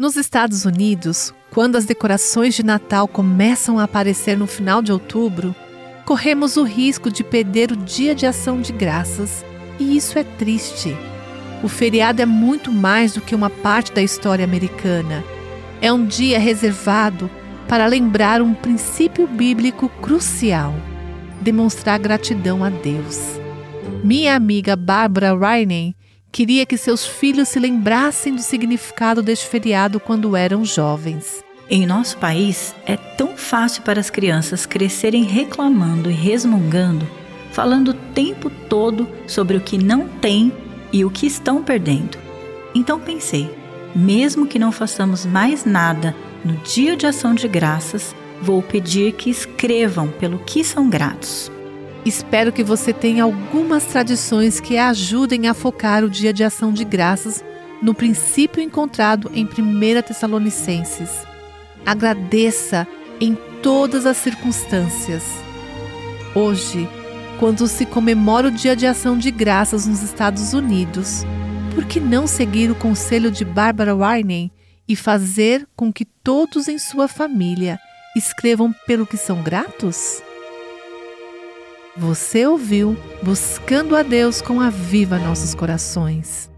[0.00, 5.54] Nos Estados Unidos, quando as decorações de Natal começam a aparecer no final de outubro,
[6.06, 9.44] corremos o risco de perder o Dia de Ação de Graças,
[9.78, 10.96] e isso é triste.
[11.62, 15.22] O feriado é muito mais do que uma parte da história americana.
[15.82, 17.30] É um dia reservado
[17.68, 20.74] para lembrar um princípio bíblico crucial:
[21.42, 23.38] demonstrar gratidão a Deus.
[24.02, 25.94] Minha amiga Barbara Riney
[26.32, 31.44] queria que seus filhos se lembrassem do significado deste feriado quando eram jovens.
[31.68, 37.08] Em nosso país, é tão fácil para as crianças crescerem reclamando e resmungando,
[37.52, 40.52] falando o tempo todo sobre o que não têm
[40.92, 42.18] e o que estão perdendo.
[42.74, 43.48] Então pensei,
[43.94, 49.30] mesmo que não façamos mais nada no dia de ação de graças, vou pedir que
[49.30, 51.50] escrevam pelo que são gratos.
[52.04, 56.84] Espero que você tenha algumas tradições que ajudem a focar o dia de ação de
[56.84, 57.44] graças
[57.82, 61.30] no princípio encontrado em 1 Tessalonicenses
[61.84, 62.86] Agradeça
[63.20, 65.24] em todas as circunstâncias.
[66.34, 66.88] Hoje,
[67.38, 71.24] quando se comemora o Dia de Ação de Graças nos Estados Unidos,
[71.74, 74.52] por que não seguir o conselho de Barbara Warney
[74.86, 77.78] e fazer com que todos em sua família
[78.14, 80.22] escrevam pelo que são gratos?
[81.96, 86.48] Você ouviu Buscando a Deus com a Viva Nossos Corações.